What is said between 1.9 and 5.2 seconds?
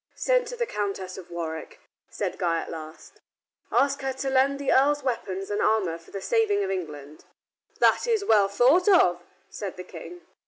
said Guy at last. "Ask her to lend the earl's